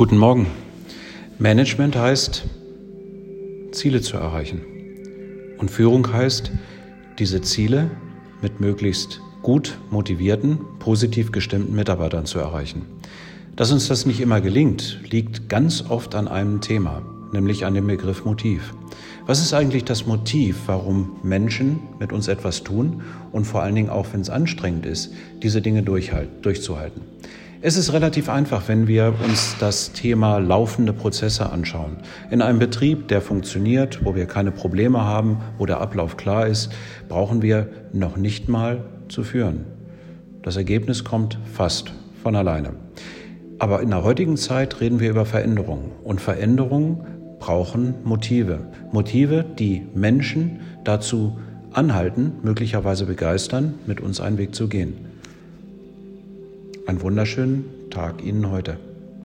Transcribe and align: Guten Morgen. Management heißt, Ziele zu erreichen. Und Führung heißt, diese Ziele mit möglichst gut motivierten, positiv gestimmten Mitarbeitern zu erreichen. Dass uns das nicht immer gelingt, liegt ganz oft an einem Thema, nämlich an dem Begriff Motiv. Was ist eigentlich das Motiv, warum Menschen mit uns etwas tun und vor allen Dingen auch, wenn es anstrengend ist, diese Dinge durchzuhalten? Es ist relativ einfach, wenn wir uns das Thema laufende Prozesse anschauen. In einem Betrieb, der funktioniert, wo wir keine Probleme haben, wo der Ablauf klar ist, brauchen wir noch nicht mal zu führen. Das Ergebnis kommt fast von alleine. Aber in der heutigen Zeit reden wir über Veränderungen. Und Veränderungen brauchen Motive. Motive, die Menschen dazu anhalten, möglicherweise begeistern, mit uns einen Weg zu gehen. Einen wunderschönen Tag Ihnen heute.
Guten 0.00 0.16
Morgen. 0.16 0.46
Management 1.38 1.94
heißt, 1.94 2.44
Ziele 3.72 4.00
zu 4.00 4.16
erreichen. 4.16 4.62
Und 5.58 5.70
Führung 5.70 6.10
heißt, 6.10 6.50
diese 7.18 7.42
Ziele 7.42 7.90
mit 8.40 8.60
möglichst 8.60 9.20
gut 9.42 9.76
motivierten, 9.90 10.58
positiv 10.78 11.32
gestimmten 11.32 11.74
Mitarbeitern 11.74 12.24
zu 12.24 12.38
erreichen. 12.38 12.86
Dass 13.56 13.72
uns 13.72 13.88
das 13.88 14.06
nicht 14.06 14.20
immer 14.20 14.40
gelingt, 14.40 15.00
liegt 15.10 15.50
ganz 15.50 15.84
oft 15.90 16.14
an 16.14 16.28
einem 16.28 16.62
Thema, 16.62 17.02
nämlich 17.34 17.66
an 17.66 17.74
dem 17.74 17.86
Begriff 17.86 18.24
Motiv. 18.24 18.72
Was 19.26 19.42
ist 19.42 19.52
eigentlich 19.52 19.84
das 19.84 20.06
Motiv, 20.06 20.56
warum 20.64 21.18
Menschen 21.22 21.78
mit 21.98 22.10
uns 22.10 22.26
etwas 22.26 22.64
tun 22.64 23.02
und 23.32 23.44
vor 23.44 23.60
allen 23.60 23.74
Dingen 23.74 23.90
auch, 23.90 24.06
wenn 24.14 24.22
es 24.22 24.30
anstrengend 24.30 24.86
ist, 24.86 25.12
diese 25.42 25.60
Dinge 25.60 25.82
durchzuhalten? 25.82 27.02
Es 27.62 27.76
ist 27.76 27.92
relativ 27.92 28.30
einfach, 28.30 28.68
wenn 28.68 28.88
wir 28.88 29.12
uns 29.22 29.54
das 29.60 29.92
Thema 29.92 30.38
laufende 30.38 30.94
Prozesse 30.94 31.50
anschauen. 31.50 31.98
In 32.30 32.40
einem 32.40 32.58
Betrieb, 32.58 33.08
der 33.08 33.20
funktioniert, 33.20 34.02
wo 34.02 34.14
wir 34.14 34.24
keine 34.24 34.50
Probleme 34.50 35.02
haben, 35.02 35.42
wo 35.58 35.66
der 35.66 35.78
Ablauf 35.78 36.16
klar 36.16 36.46
ist, 36.46 36.72
brauchen 37.10 37.42
wir 37.42 37.68
noch 37.92 38.16
nicht 38.16 38.48
mal 38.48 38.84
zu 39.10 39.24
führen. 39.24 39.66
Das 40.40 40.56
Ergebnis 40.56 41.04
kommt 41.04 41.38
fast 41.52 41.92
von 42.22 42.34
alleine. 42.34 42.72
Aber 43.58 43.82
in 43.82 43.90
der 43.90 44.04
heutigen 44.04 44.38
Zeit 44.38 44.80
reden 44.80 44.98
wir 44.98 45.10
über 45.10 45.26
Veränderungen. 45.26 45.92
Und 46.02 46.22
Veränderungen 46.22 47.04
brauchen 47.40 47.96
Motive. 48.04 48.60
Motive, 48.90 49.44
die 49.58 49.86
Menschen 49.94 50.60
dazu 50.82 51.36
anhalten, 51.72 52.32
möglicherweise 52.42 53.04
begeistern, 53.04 53.74
mit 53.86 54.00
uns 54.00 54.18
einen 54.18 54.38
Weg 54.38 54.54
zu 54.54 54.66
gehen. 54.66 55.10
Einen 56.90 57.02
wunderschönen 57.02 57.88
Tag 57.90 58.20
Ihnen 58.24 58.50
heute. 58.50 58.76